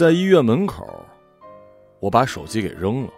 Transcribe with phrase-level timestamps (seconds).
[0.00, 1.04] 在医院门口，
[1.98, 3.10] 我把手机给扔了。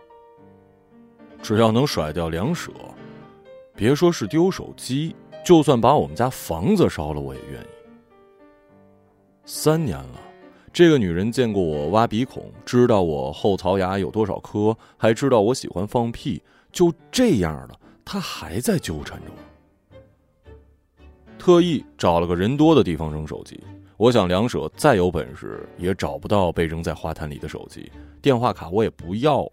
[1.41, 2.73] 只要能甩掉梁舍，
[3.73, 5.15] 别说是丢手机，
[5.45, 7.67] 就算把我们家房子烧了，我也愿意。
[9.45, 10.19] 三年了，
[10.73, 16.43] 这个女人见过我挖鼻孔，知道我后槽牙有多少颗，还知道我喜欢放屁。
[16.73, 20.53] 就这样了，她还在纠缠着我。
[21.39, 23.61] 特意找了个人多的地方扔手机，
[24.03, 27.89] 我想梁舍再有本事也找不到被扔在花坛里的手机，
[28.21, 29.53] 电话卡我也不要了，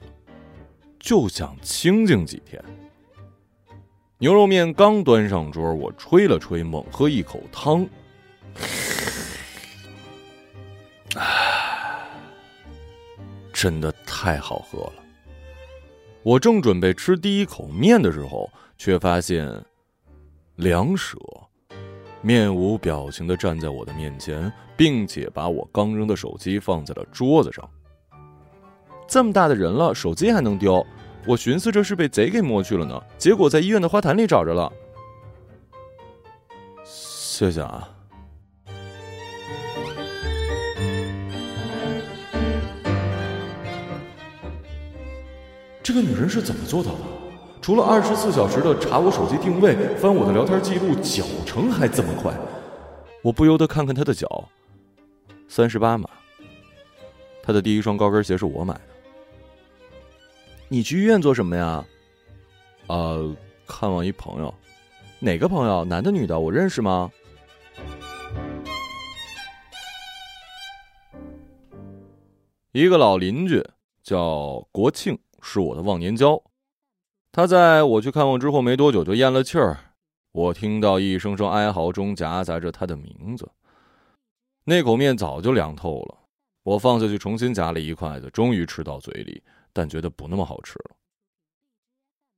[1.00, 2.60] 就想清静几天。
[4.18, 7.88] 牛肉面刚端上桌，我吹了吹，猛喝一口汤。
[11.14, 12.10] 啊，
[13.54, 14.94] 真的太好喝了！
[16.24, 19.64] 我正准备吃第一口面的时候，却发现
[20.56, 21.20] 梁舍
[22.22, 27.68] 面无表情的站在我的面前，并且把我刚扔的手机放在了桌子上。
[29.08, 30.86] 这么大的人了，手机还能丢？
[31.26, 34.72] 我寻思这是被贼给摸去了呢，结果在医院的花坛里找着了。
[36.84, 37.90] 谢谢啊。
[45.82, 47.19] 这个女人是怎么做到的？
[47.70, 52.34] 除了二十四小时的查我手机定位、翻我的聊天记录，脚程还这么快，
[53.22, 54.50] 我不由得看看她的脚，
[55.48, 56.10] 三十八码。
[57.44, 58.82] 她的第一双高跟鞋是我买的。
[60.68, 61.86] 你去医院做什么呀？
[62.88, 63.36] 呃，
[63.68, 64.52] 看望一朋友。
[65.20, 65.86] 哪个朋友？
[65.86, 66.40] 男的女的？
[66.40, 67.12] 我认识吗？
[72.72, 73.64] 一个老邻居
[74.02, 75.16] 叫国庆。
[75.42, 76.42] 是我的忘年交，
[77.32, 79.78] 他在我去看望之后没多久就咽了气儿，
[80.32, 83.50] 我听到一声声哀嚎中夹杂着他的名字。
[84.66, 86.18] 那口面早就凉透了，
[86.64, 89.42] 我放下去重新夹了一筷子，终于吃到嘴里，
[89.72, 90.96] 但觉得不那么好吃了。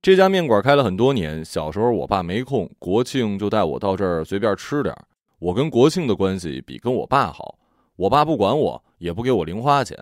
[0.02, 4.94] 这家面馆开了很多年，小时候我爸没空，国庆就带我到这儿随便吃点
[5.38, 7.58] 我跟国庆的关系比跟我爸好，
[7.96, 9.98] 我爸不管我，也不给我零花钱。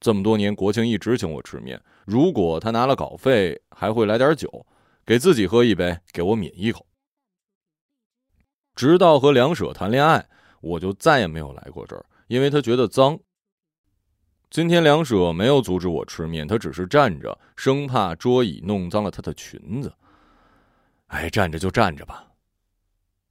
[0.00, 1.80] 这么多年，国庆一直请我吃面。
[2.08, 4.64] 如果他拿了稿费，还会来点酒，
[5.04, 6.86] 给自己喝一杯，给我抿一口。
[8.74, 10.26] 直到和梁舍谈恋爱，
[10.62, 13.20] 我就再也没有来过这儿，因为他觉得脏。
[14.48, 19.92] 今天梁舍没有阻止我吃面，他只是站着，生怕桌椅弄脏了他的裙子。
[21.08, 22.26] 哎，站着就站着吧。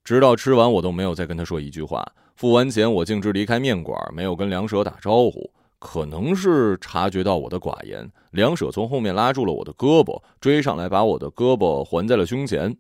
[0.03, 2.05] 直到吃完，我都没有再跟他说一句话。
[2.35, 5.51] 付完钱，我径直离开面馆，没有跟梁舍打招呼。
[5.79, 12.77] 可能是察觉到我的寡言，梁舍从后面拉住了我的胳膊，追上来把我的胳膊环在了胸前。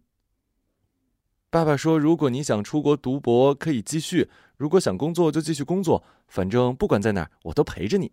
[1.49, 6.03] 爸爸说：“如果你想出国读博，可以继续；如果想工作，就继续工作。
[6.27, 8.11] 反正不管在哪儿，我都陪着你。”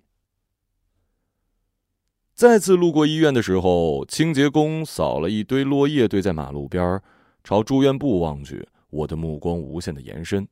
[2.34, 7.00] 再次路过医院的时候，清洁工扫了一堆落叶堆在马路边
[7.42, 10.46] 朝住院部望去，我的目光无限的延伸。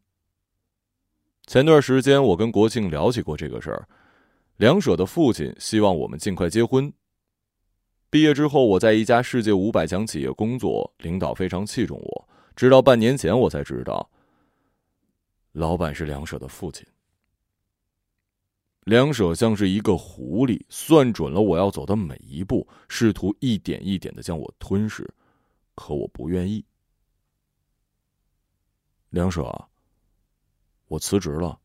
[1.46, 3.88] 前段时间，我跟国庆聊起过这个事儿。
[4.62, 6.92] 梁舍的父亲希望我们尽快结婚。
[8.08, 12.28] 毕业之后，我在一家世界五百强企业工作，领导非常器重我。
[12.54, 14.08] 直到半年前，我才知道，
[15.50, 16.86] 老板是梁舍的父亲。
[18.84, 25.12] 梁舍像是一个狐狸，算准了我要走的每一步，试图一点一点的将我吞噬，
[25.74, 26.64] 可我不愿意。
[29.10, 29.68] 梁舍，
[30.86, 31.58] 我辞职了。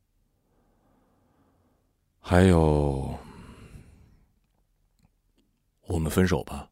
[2.29, 3.09] 还有，
[5.87, 6.67] 我们分手吧。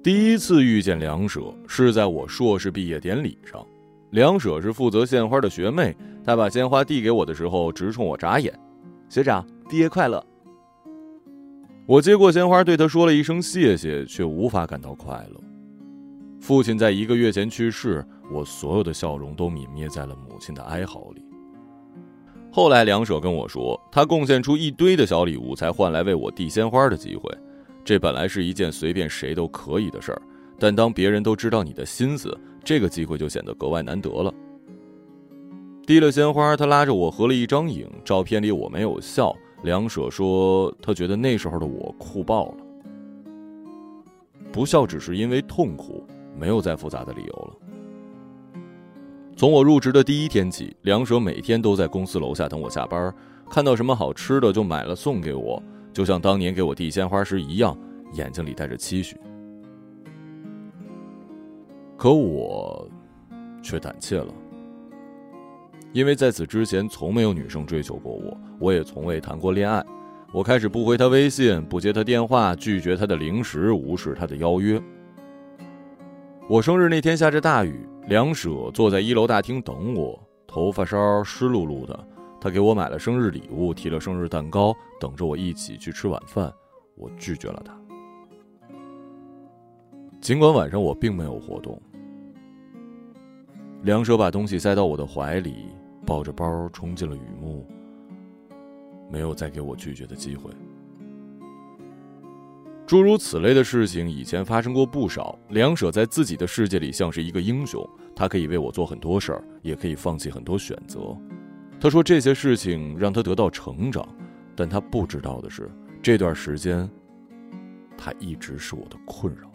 [0.00, 3.66] 第一次遇见梁舍是在我硕士毕业典礼上，
[4.10, 5.92] 梁舍是负责献花的学妹，
[6.24, 8.56] 她把鲜花递给我的时候，直冲我眨眼
[9.10, 10.24] ：“学长，毕业快乐。”
[11.88, 15.40] 我接过鲜花，对他说了一声谢谢，却无法感到快乐。
[16.38, 21.22] 父亲在一个月前去世，我所有的笑容都泯灭在了母亲的哀嚎里。
[22.52, 27.22] 后来梁舍跟我说，他贡献出一堆的小礼物，才换来为我递鲜花的机会。
[27.82, 30.20] 这本来是一件随便谁都可以的事儿，
[30.58, 34.30] 但当别人都知道你的心思，这个机会就显得格外难得了。
[35.86, 39.34] 递了鲜花，他拉着我合了一张影，照片里我没有笑。
[39.62, 42.54] 梁舍说：“他觉得那时候的我酷爆了，
[44.52, 46.04] 不笑只是因为痛苦，
[46.38, 47.56] 没有再复杂的理由了。”
[49.36, 53.14] 从我入职的第一天起，梁舍每天都在公司楼下等我下班，
[53.50, 55.62] 看到什么好吃的就买了送给我，
[55.92, 57.76] 就像当年给我递鲜花时一样，
[58.14, 59.16] 眼睛里带着期许。
[61.96, 62.88] 可我
[63.62, 64.32] 却胆怯了，
[65.92, 69.84] 因为在此之前从没有女生追求过我，我也从未谈过恋爱。
[70.32, 74.80] 我开始不回他微信，不接他电话，拒绝他的零食，无视他的邀约。
[76.48, 82.08] 我生日那天下着大雨，梁舍坐在一楼大厅等我，头发梢湿漉漉的。
[82.40, 86.52] 他给我买了生日礼物，提了生日蛋糕，等着我一起去吃晚饭。
[86.94, 87.72] 我拒绝了他，
[90.20, 91.80] 尽管晚上我并没有活动。
[93.82, 95.66] 梁舍把东西塞到我的怀里，
[96.08, 97.66] 抱着包冲进了雨幕。
[99.10, 100.50] 没有再给我拒绝的机会。
[102.86, 105.38] 诸如此类的事情以前发生过不少。
[105.50, 111.14] 梁舍在自己的世界里像是一个英雄，他可以为我做很多事儿，也可以放弃很多选择。
[111.78, 114.08] 他说这些事情让他得到成长，
[114.56, 115.70] 但他不知道的是，
[116.02, 116.88] 这段时间，
[117.98, 119.50] 他一直是我的困扰。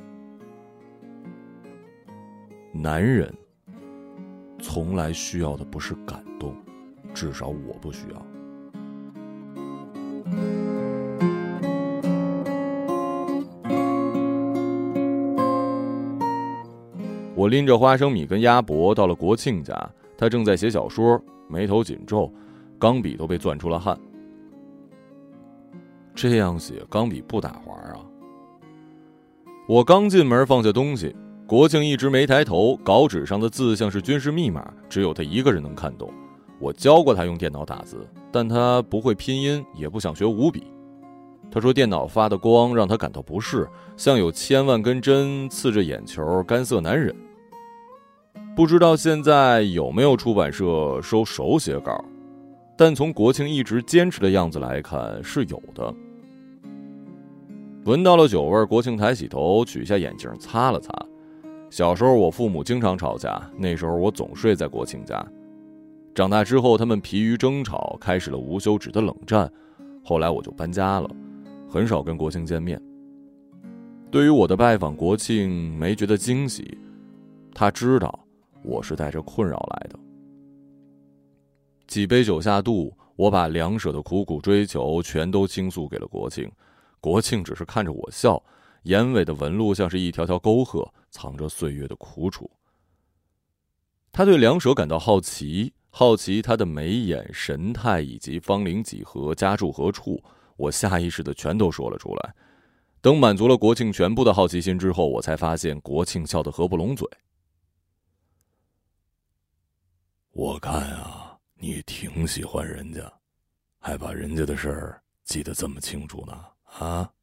[2.71, 3.33] 男人
[4.59, 6.23] 从来需要的不是感，
[7.13, 8.25] 至少我不需要。
[17.35, 22.31] 我拎着花生米跟鸭脖到了国庆家，他正在写小说，眉头紧皱，
[22.79, 23.97] 钢笔都被攥出了汗。
[26.15, 27.99] 这样写，钢笔不打滑啊！
[29.67, 31.13] 我刚进门放下东西，
[31.47, 36.13] 国庆一直没抬头，稿纸上的字像是军事密码，只有他一个人能看懂。
[36.63, 40.63] 我教过他用电脑打字，但他不会拼音，也不想学五笔。
[41.51, 43.67] 他说电脑发的光让他感到不适，
[43.97, 47.13] 像有千万根针刺着眼球，干涩难忍。
[48.55, 52.01] 不知道现在有没有出版社收手写稿，
[52.77, 55.93] 但从国庆一直坚持的样子来看是有的。
[57.83, 60.93] 闻到了酒味，国庆抬起头，取下眼镜擦了擦。
[61.69, 65.21] 小时候我父母经常吵架，那时候我总睡在国庆家。
[66.15, 69.51] 长大之后，他们疲于争吵，开始了无休止的冷战。
[70.03, 71.09] 后来我就搬家了，
[71.67, 72.79] 很少跟国庆见面。
[74.11, 76.77] 对于我的拜访，国庆没觉得惊喜，
[77.53, 78.19] 他知道。
[78.61, 79.99] 我是带着困扰来的。
[81.85, 86.49] 几杯酒下肚，我把两舍的苦苦追求全都倾诉给了国庆。
[87.01, 88.41] 国庆只是看着我笑，
[88.83, 92.49] 眼尾的纹路像是一条条沟壑，藏着岁月的苦楚。
[94.13, 100.19] 他对两舍感到好奇，好奇他的眉眼神态以及芳龄几何，家住何处。
[100.57, 102.33] 我下意识的全都说了出来。
[102.99, 107.07] 等满足了国庆全部的好奇心之后，我才发现国庆笑得合不拢嘴。
[110.31, 113.13] 我看啊，你挺喜欢人家，
[113.77, 116.43] 还把人家的事儿记得这么清楚呢
[116.79, 117.13] 啊！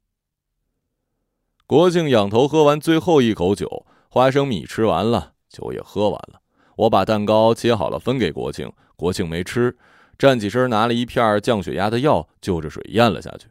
[1.67, 6.41] 国庆仰头喝完最后一口酒，花生米吃完了，酒也喝完了。
[6.81, 9.77] 我把蛋糕切好了分给国庆，国庆没吃，
[10.17, 13.45] 站起身拿了一片降血压的药，就着水咽了下去。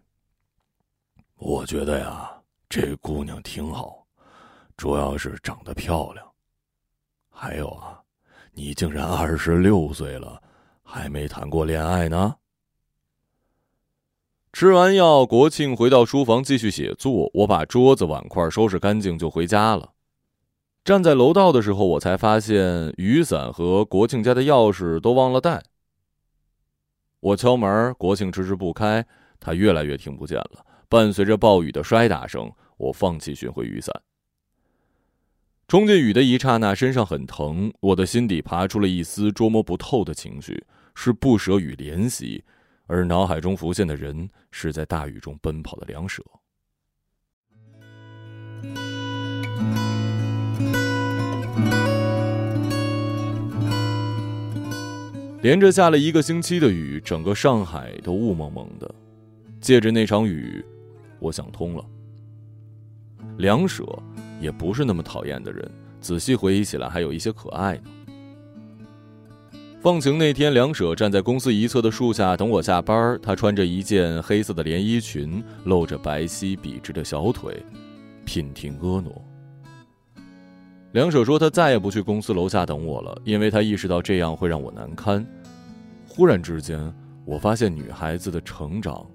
[1.36, 2.28] 我觉得呀，
[2.68, 4.04] 这姑娘挺好，
[4.76, 6.26] 主要是长得漂亮，
[7.30, 8.00] 还有啊。
[8.52, 10.42] 你竟然二十六岁了，
[10.82, 12.34] 还没谈过恋爱呢。
[14.52, 17.30] 吃完药，国庆回到书房继续写作。
[17.32, 19.92] 我把桌子碗筷收拾干净，就回家了。
[20.82, 25.62] 站在楼道的时候，我才发现雨伞和国庆家的钥匙都忘了带。
[27.20, 29.06] 我敲门，国庆迟迟不开，
[29.38, 30.64] 他越来越听不见了。
[30.88, 33.94] 伴随着暴雨的摔打声，我放弃寻回雨伞。
[35.68, 40.64] 冲进雨的一刹那，身上很疼，我的心底爬出了一丝捉摸不透的情绪，
[40.96, 42.42] 是不舍与怜惜，
[42.86, 46.24] 而脑海中浮现的人是在大雨中奔跑的梁舍。
[55.42, 58.94] 连着下了一个星期的雨，整个上海都雾蒙蒙的。
[59.60, 60.64] 借着那场雨，
[61.18, 61.84] 我想通了，
[63.38, 63.84] 梁舍。
[64.40, 65.70] 也不是那么讨厌的人，
[66.00, 67.82] 仔细回忆起来，还有一些可爱呢。
[69.82, 73.18] 放晴那天，梁舍站在公司一侧的树下等我下班。
[73.22, 77.62] 他穿着一件黑色的连衣裙，露着白皙笔直的小腿，
[78.24, 79.10] 娉婷婀娜。
[80.92, 85.24] 梁舍说他再也不去公司楼下等我了，因为他意识到这样会让我难堪。
[86.08, 86.92] 忽然之间，
[87.24, 89.06] 我发现女孩子的成长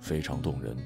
[0.00, 0.76] 非常动人。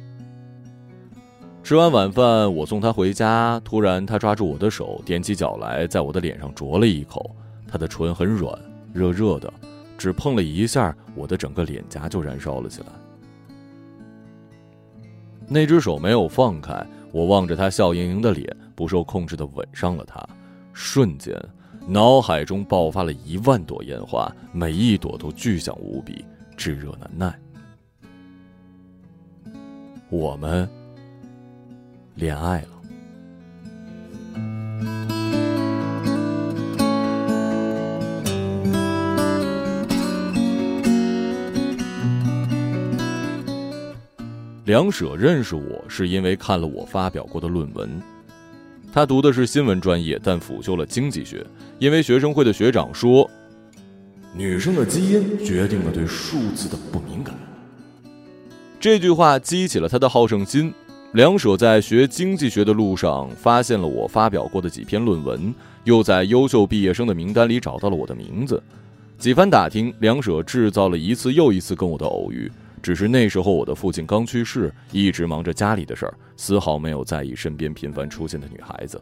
[1.62, 3.58] 吃完晚饭，我送她回家。
[3.64, 7.34] 突然，她抓住我的手，踮起脚来，在我的脸上啄了一口。
[7.66, 8.52] 她的唇很软，
[8.92, 9.50] 热热的，
[9.96, 12.88] 只碰了一下，我的整个脸颊就燃烧了起来。
[15.48, 20.26] 那只手没有放开，我望着他笑盈盈的脸，不受控制的吻上了他，
[20.72, 21.36] 瞬间，
[21.86, 26.24] 脑海中爆发了一万朵烟花，每一朵都巨响无比，
[26.56, 27.38] 炙热难耐。
[30.08, 30.68] 我们
[32.14, 32.68] 恋爱了。
[44.64, 48.00] 梁舍认识我是因为看了我发表过的论文。
[48.92, 51.42] 他读的是新闻专业，但辅修了经济学。
[51.78, 53.28] 因为学生会的学长说，
[54.36, 57.34] 女生的基因决定了对数字的不敏感。
[58.78, 60.72] 这句话激起了他的好胜心。
[61.12, 68.62] 梁舍在学经济学的路上发现了我发表过的几篇论文，又在优秀毕业生的名单里找到了我的名字。
[69.18, 72.50] 几番打听，梁舍制造了一次又一次跟我的偶遇。
[72.82, 79.00] 只是那时候我的父亲刚去世，一直忙着家里的事儿，丝毫没有在意身边频繁出现的女孩子。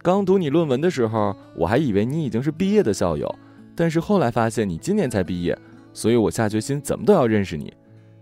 [0.00, 3.32] 刚读你论文的时候，我还以为你已经是毕业的校友，
[3.74, 5.56] 但是后来发现你今年才毕业，
[5.92, 7.72] 所以我下决心怎么都要认识你。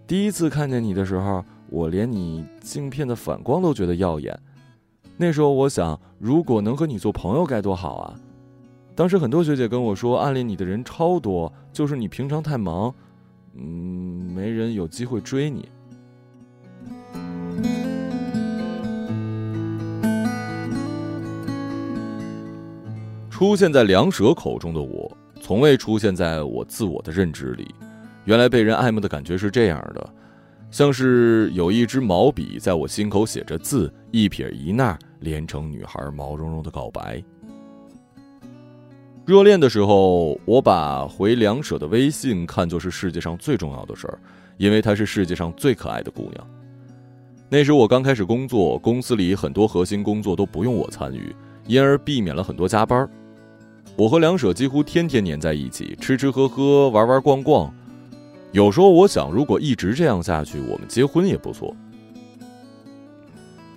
[0.06, 4.38] 第一次看见你的时候，我连你镜片的反光都觉得耀眼。
[5.16, 8.14] 那时候我想，如果能和你做朋友该多好啊！
[8.94, 12.94] 当时很多学姐跟我说，暗恋你的人超多，就是你平常太忙。
[13.54, 15.68] 嗯，没人有机会追你。
[23.30, 27.74] 出现在梁舍口中的我，从未出现在我自我的认知里。
[28.26, 30.14] 原来被人爱慕的感觉是这样的，
[30.70, 37.24] 像是有一支毛笔在我心口写着字，一撇一捺连成女孩毛茸茸的告白。
[39.30, 44.18] 热恋的时候，我把回梁舍的微信看作是世界上最重要的事儿，
[44.56, 46.50] 因为她是世界上最可爱的姑娘。
[47.48, 51.32] 那时我刚开始工作，公司里很多核心工作都不用我参与，
[51.68, 53.08] 因而避免了很多加班。
[53.94, 57.72] 我和梁舍几乎天天黏在一起，吃吃喝喝，玩玩逛逛。
[58.50, 61.72] 有时候我想，如果一直这样下去，我们结婚也不错。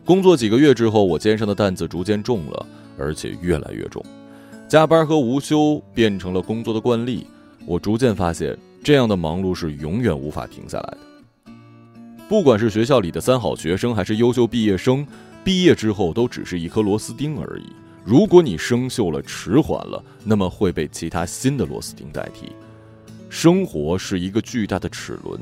[0.03, 2.65] 工作几个月之后，我肩上的担子逐渐重了，
[2.97, 4.03] 而且越来越重。
[4.73, 7.27] 加班和无休变成了工作的惯例，
[7.63, 11.53] 我逐渐发现，这样的忙碌是永远无法停下来的。
[12.27, 15.05] 不管是学校里的三好学生，还是优秀毕业生，
[15.43, 17.65] 毕业之后都只是一颗螺丝钉而已。
[18.03, 22.51] 如果你生锈了、迟缓了，那么会被其他新的螺丝钉代替。
[23.29, 25.39] 生活是一个巨大的齿轮，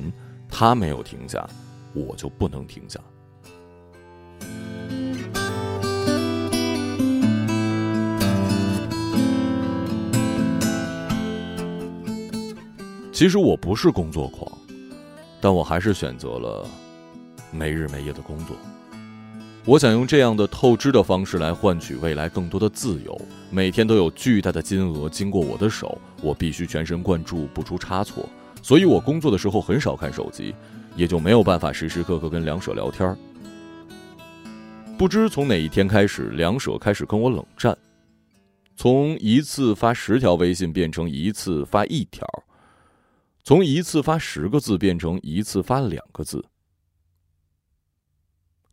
[0.50, 1.50] 它没有停下，
[1.94, 3.00] 我就不能停下。
[13.22, 14.51] 其实我不是工作狂，
[15.40, 16.68] 但我还是选择了
[17.51, 18.58] 没日没夜的工作。
[19.63, 23.16] 我想用这样的透支的方式来换取未来更多的自由。
[23.51, 28.28] 每天都有巨大的金额经过我的手，我必须全神贯注，不出差错。
[28.63, 30.56] 所以我工作的时候很少看手机，
[30.96, 33.16] 也就没有办法时时刻刻跟梁舍聊天。
[34.98, 37.78] 不知从哪一天开始，梁舍开始跟我冷战，
[38.75, 42.28] 从一次发十条微信变成一次发一条。
[43.44, 46.46] 从一次发十个字变成一次发两个字。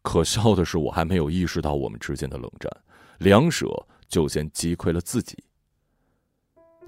[0.02, 2.70] 可笑的是，我还没有意识到我们之间的冷战，
[3.18, 3.66] 梁舍
[4.08, 5.36] 就先击溃了自己。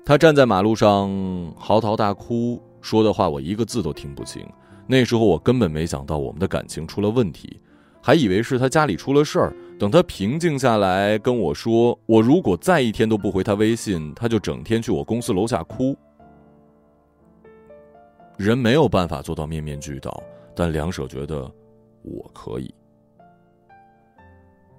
[0.05, 1.11] 他站在马路上
[1.57, 4.47] 嚎啕大哭，说的话我一个字都听不清。
[4.87, 7.61] 那时候我根本没想到我们的感情出了问题，
[8.03, 9.57] 还以为是他家里出了事儿。
[9.79, 15.97] 等他平静下来跟我说，我如果再一天都不回他微信，他就整天去我公司楼下哭。
[18.41, 20.23] 人没有办法做到面面俱到，
[20.57, 21.43] 但梁舍觉得
[22.01, 22.75] 我可以。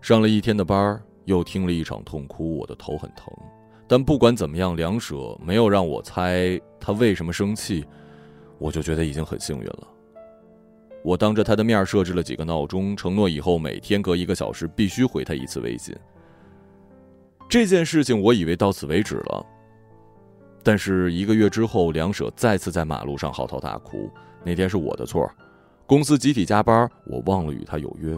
[0.02, 3.32] 上了一天的班又听了一场痛哭，我的头很疼。
[3.88, 7.86] 但不管怎么样，梁舍没有让我猜他为什么生气，
[8.58, 9.88] 我就觉得已经很幸运了。
[11.04, 15.96] 我当着他的面设置了几个闹钟，承诺以后每天隔一个小时必须回他一次微信。
[17.48, 19.46] 这件事情我以为到此为止了。
[20.64, 24.10] 但是一个月之后，梁舍再次在马路上嚎啕大哭。
[24.44, 25.30] 那天是我的错，
[25.86, 28.18] 公司集体加班，我忘了与他有约。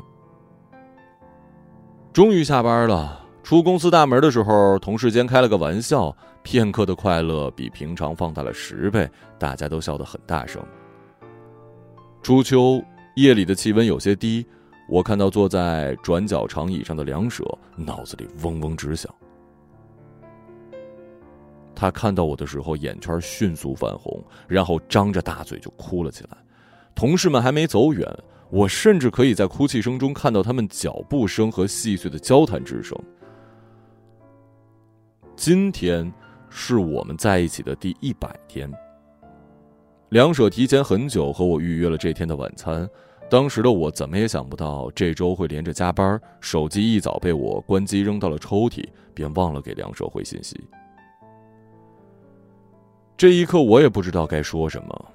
[2.13, 9.09] 终于下班了，出公司大门的时候，同事间开了个玩笑，片刻的快乐比平常放大了十倍，
[9.39, 10.63] 大家都笑得很大声。
[12.21, 12.81] 初秋
[13.15, 14.45] 夜里的气温有些低，
[14.88, 17.43] 我看到坐在转角长椅上的梁舍，
[17.75, 19.13] 脑子里嗡嗡直响。
[21.75, 26.38] 他看到我的时候，眼圈迅速泛红，然后张着大嘴就哭了起来。
[26.96, 28.08] 同事们还没走远，
[28.50, 32.98] 我甚至可以在哭泣声中看到他们脚步声和细碎的交谈之声。
[35.36, 36.12] 今天
[36.50, 38.72] 是我们在一起的第一百天。
[40.10, 42.88] 梁舍提前很久和我预约了这天的晚餐，
[43.27, 50.56] 当时的我怎么也想不到这周会连着加班，手机一早被我关机扔到了抽屉，便忘了给梁舍回信息。
[53.24, 55.06] 这一刻，我也不知道该说什么。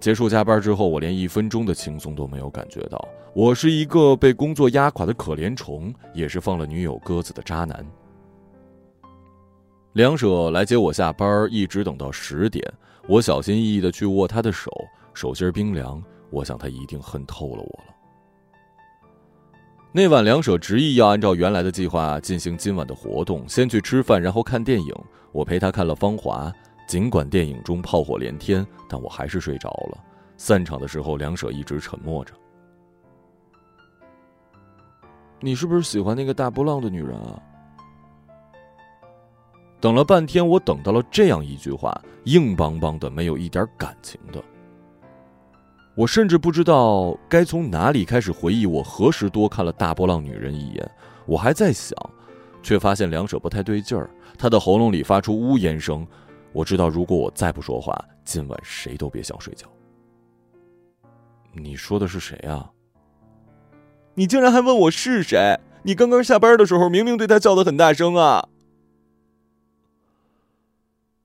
[0.00, 3.06] 结束加班之后，我连一分钟的轻松都没有感觉到。
[3.34, 7.86] 我是一个被工作压垮的可怜虫，也是放了女友鸽子的渣男。
[9.92, 12.66] 梁舍来接我下班，一直等到十点。
[13.06, 14.70] 我小心翼翼的去握他的手，
[15.12, 16.02] 手心冰凉。
[16.30, 17.94] 我想他一定恨透了我了。
[19.92, 24.94] 那晚，梁舍执意要按照原来的计划进行今晚的活动，先去吃饭，然后看电影。
[25.32, 26.48] 我陪他看了《芳华》，
[26.86, 29.98] 尽管电影中炮火连天，但我还是睡着了。
[30.36, 32.34] 散场的时候，梁舍一直沉默着。
[35.40, 37.40] 你是不是喜欢那个大波浪的女人啊？
[39.80, 44.42] 等了半天，我等到了这样一句话，硬邦邦的，没有一点感情的。
[45.94, 50.90] 我甚至不知道该从哪里开始回忆我何时多看了大波浪女人一眼。
[51.26, 51.96] 我还在想，
[52.62, 56.06] 却发现梁舍不太对劲儿，他的喉咙里发出呜咽声。
[56.54, 57.92] 我知道，如果我再不说话，
[58.24, 59.66] 今晚谁都别想睡觉。
[61.52, 62.70] 你说的是谁啊？
[64.14, 65.58] 你竟然还问我是谁？
[65.82, 68.48] 你刚刚下班的时候明明对他叫的很大声啊！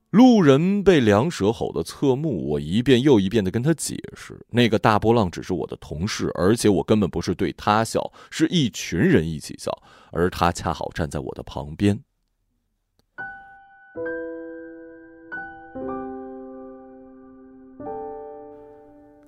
[0.10, 9.72] 路人被梁舍吼的侧目，我一遍又一遍的跟他解释，那个大波浪只是我的同事，而且我根本不是对他笑，是一群人一起笑，
[10.12, 12.04] 而他恰好站在我的旁边。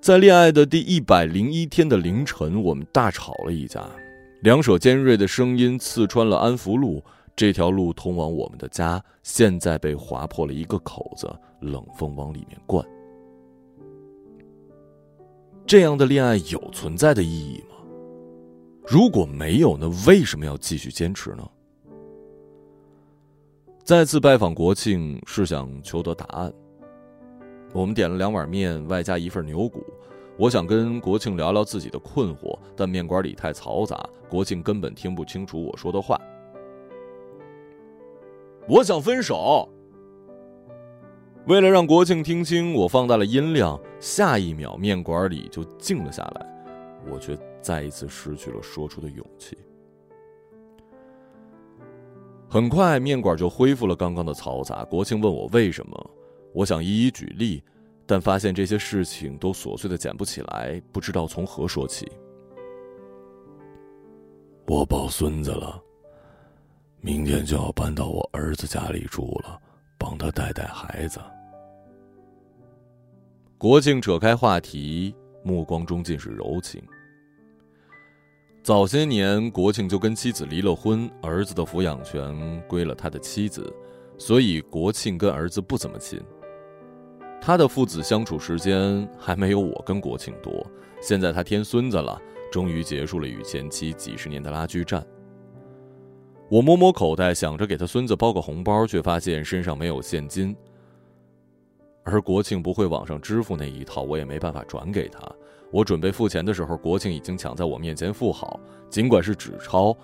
[0.02, 3.88] 在恋爱的第一百零一天的凌晨，我们大吵了一架，
[4.40, 7.00] 两首尖锐的声音刺穿了安福路。
[7.36, 12.84] 这条路通往我们的家，现在被划破了一个口子，冷风往里面灌。
[15.64, 17.76] 这样的恋爱有存在的意义吗？
[18.84, 21.48] 如果没有，那为什么要继续坚持呢？
[23.84, 26.52] 再次拜访国庆是想求得答案。
[27.72, 29.82] 我们点了两碗面，外加一份牛骨。
[30.36, 36.20] 我想跟国庆聊聊自己的困惑，但面馆里太嘈杂，国庆根本听不清楚我说的话。
[38.68, 39.68] 我想分手。
[41.46, 43.78] 为了让国庆听清，我放大了音量。
[43.98, 46.46] 下一秒，面馆里就静了下来，
[47.10, 49.58] 我却再一次失去了说出的勇气。
[52.48, 54.84] 很快，面馆就恢复了刚刚的嘈杂。
[54.84, 56.10] 国庆问我为什么，
[56.52, 57.62] 我想一一举例，
[58.06, 62.10] 但发现这些事情都琐碎的捡不起来，不知道从何说起。
[64.66, 65.82] 我抱孙子了。
[67.00, 69.60] 明天就要搬到我儿子家里住了，
[69.98, 71.18] 帮他带带孩子。
[73.58, 75.12] 国庆扯开话题，
[75.42, 76.80] 目光中尽是柔情。
[78.62, 83.74] 早些年，国庆就跟妻子离了婚，儿子的抚养权归了他的妻子，
[84.16, 86.20] 所以国庆跟儿子不怎么亲。
[87.44, 90.64] 他的父子相处时间还没有我跟国庆多。
[91.00, 92.16] 现在他添孙子了，
[92.52, 95.04] 终于结束了与前妻几十年的拉锯战。
[96.48, 100.56] 我摸摸口袋，想着给他孙子包个红包，却发现身上没有现金。
[102.04, 105.20] 而国庆不会网上支付那一套，我也没办法转给他。
[105.72, 109.96] 我准备付钱的时候，国庆已经抢在我面前付好，尽管是纸钞，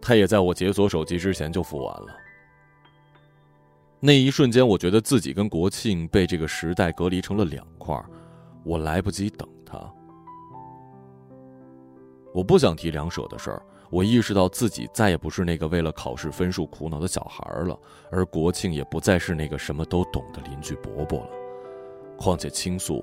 [0.00, 2.06] 他也在我解锁手机之前就付完了。
[4.06, 7.98] 那一瞬间，我觉得自己跟国庆被这个时代隔离成了两块
[8.62, 9.80] 我来不及等他。
[12.34, 13.62] 我不想提梁舍的事儿。
[13.88, 17.78] 我意识到自己再也不是那个为了考试分数苦恼的小孩了，
[18.10, 21.30] 而国庆也不再是那个什么都懂的邻居伯伯了。
[22.18, 23.02] 况且倾诉，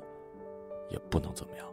[0.92, 1.66] 也不能怎么样。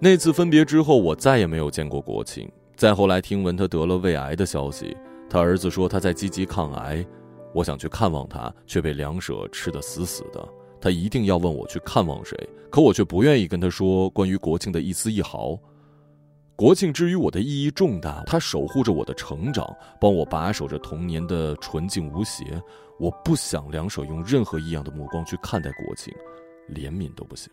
[0.00, 2.50] 那次分别之后，我再也没有见过国庆。
[2.76, 4.94] 再后来，听闻他得了胃癌的消息，
[5.30, 7.04] 他儿子说他在积极抗癌。
[7.54, 10.46] 我想去看望他，却被两舍吃得死死的。
[10.80, 12.36] 他一定要问我去看望谁，
[12.68, 15.58] 可我却不愿意跟他说关于国庆的一丝一毫。
[16.56, 19.66] 国庆之于我的意义重大，他守护着我的成长，
[20.00, 22.60] 帮我把守着童年的纯净无邪。
[22.98, 26.12] 我不想两手用任何异样的目光去看待国庆，
[26.68, 27.50] 怜悯都不行。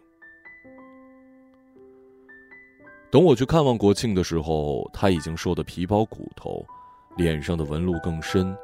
[3.12, 6.65] 等我去看望国庆的时候，他已经瘦得皮包骨头，
[7.17, 8.56] 脸上的纹路更深。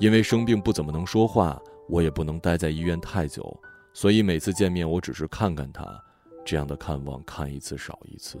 [0.00, 1.56] 因为生病不怎么能说话，
[1.88, 3.56] 我也不能待在医院太久，
[3.92, 5.86] 所以每次见面我只是看看他，
[6.44, 8.38] 这样的看望看一次少一次。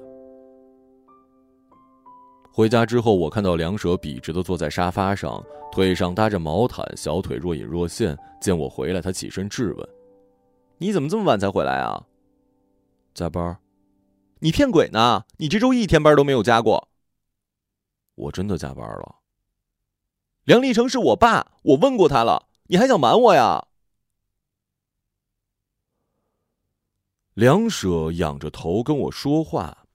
[2.52, 8.18] 回家之后，我看到梁舍笔直的坐在沙发上，腿上搭着毛毯，小腿若隐若现。
[8.40, 9.88] 见我回来，他起身质问
[10.76, 12.04] ：“你怎么这么晚才回来啊
[13.14, 13.56] ？”“加班。
[14.40, 15.24] ”“你骗鬼呢！
[15.38, 16.88] 你这周一天班都没有加过。
[18.14, 19.16] ”“我真的加班了。
[20.44, 23.68] ”“梁立成是我爸，我问过他了，你还想瞒我呀？”
[27.34, 29.86] 梁舍仰着头跟我说话。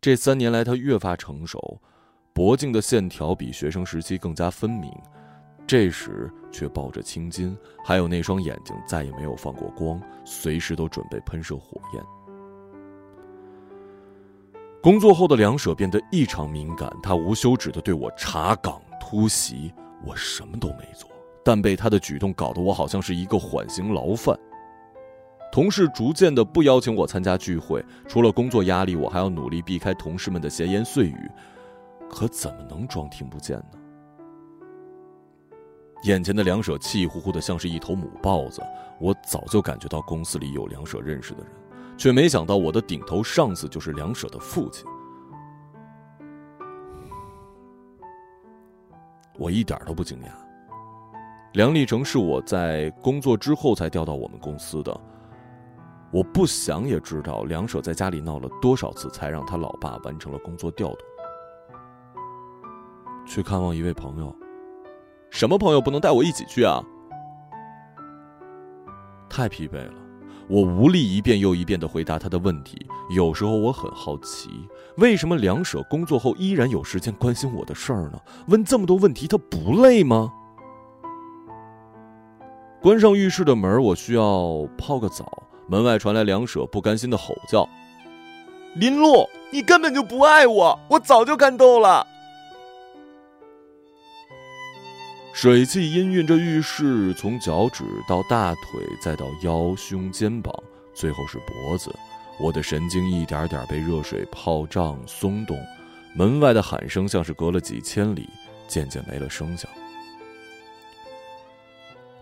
[0.00, 1.80] 这三年来，他越发成熟，
[2.32, 4.92] 脖颈的线条比学生时期更加分明。
[5.66, 12.17] 这时却抱着青筋，还有那双眼睛再也没有放过光，随时都准备喷射火焰。
[14.80, 19.72] 工作后的梁舍变得异常敏感，他无休止的对我查岗突袭，
[20.04, 21.10] 我什么都没做，
[21.44, 24.38] 但被他的举动搞得我好像是一个缓刑牢犯。
[25.50, 31.30] 同事逐渐的不邀请我参加聚会，除了工作压力，我还要努力避开同事们的闲言碎语。
[32.08, 33.78] 可怎么能装听不见呢？
[36.04, 38.62] 眼前的梁舍气呼呼的，像是一头母豹子。
[39.00, 41.52] 我早就感觉到公司里有梁舍认识的人，
[41.98, 44.86] 却没想到我的顶头上司就是梁舍的父亲。
[49.36, 50.28] 我一点都不惊讶。
[51.54, 55.00] 梁立成是我在工作之后才调到我们公司的。
[56.10, 60.98] 我不想也知道梁舍在家里闹了多少次，才让他老爸完成了工作调动。
[63.26, 64.34] 去看望一位朋友，
[65.30, 66.80] 什么朋友不能带我一起去啊？
[69.28, 69.97] 太疲惫了，
[70.48, 72.86] 我无力一遍又一遍的回答他的问题。
[73.10, 74.48] 有时候我很好奇，
[74.96, 78.18] 为什么梁舍工作后依然有时间关心我的事儿呢？
[78.48, 80.32] 问这么多问题，他不累吗？
[82.80, 85.42] 关上浴室的门，我需要泡个澡。
[85.66, 87.68] 门外传来梁舍不甘心的吼叫
[88.76, 92.06] ：“林露，你根本就不爱我，我早就看透了。”
[95.40, 100.52] 水汽氤氲着浴室，从脚趾到大腿，再到腰、胸、肩膀，
[100.92, 101.94] 最后是脖子。
[102.40, 105.56] 我的神经一点点被热水泡胀、松动。
[106.12, 108.28] 门外的喊声像是隔了几千里，
[108.66, 109.70] 渐渐没了声响。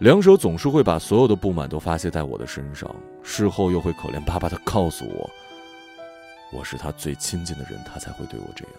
[0.00, 5.30] 两手总是会把所有的不满都发泄在我的身上，事后又会可怜巴巴的告诉我
[6.52, 8.74] ：“我是他最亲近的人，他才会对我这样。”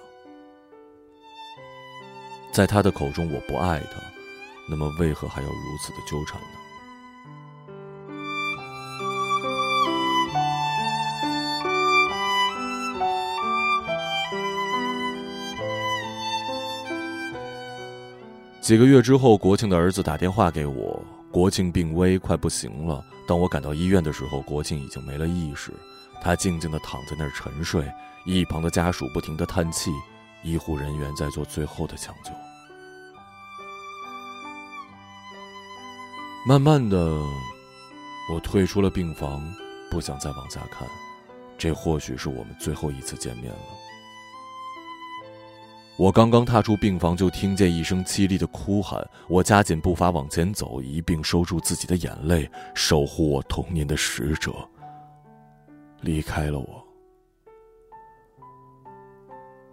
[2.54, 4.00] 在他的口中，我不爱他，
[4.70, 6.48] 那么为何还要如此的纠缠呢？
[18.62, 21.02] 几个月之后，国庆的儿子打电话给我。
[21.32, 23.02] 国庆病危，快不行了。
[23.26, 25.72] 当我赶到医院的时候，国庆已经没了意识，
[26.22, 27.90] 他静静的躺在那儿沉睡。
[28.26, 29.92] 一旁的家属不停的叹气，
[30.44, 32.32] 医护人员在做最后的抢救。
[36.48, 36.98] 慢慢的，
[38.32, 39.44] 我退出了病房，
[39.92, 40.88] 不想再往下看。
[41.58, 43.60] 这或许是我们最后一次见面了。
[45.98, 49.06] 我刚刚踏出病房，就听见一声凄厉的哭喊。
[49.28, 52.50] 我加紧步伐往前走，一并收住自己的眼泪。
[52.74, 54.54] 守护我童年的使者
[56.00, 56.82] 离开了我。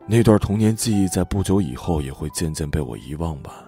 [0.09, 3.65] 那段童年记忆，在不久以后也会渐渐被我遗忘吧，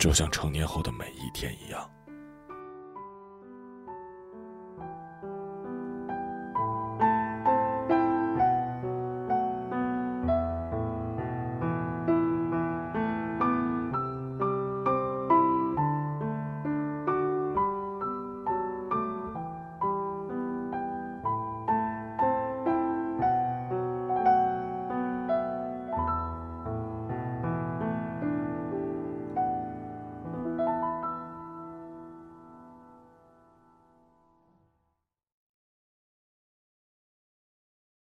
[0.00, 1.88] 就像成年后的每一天一样。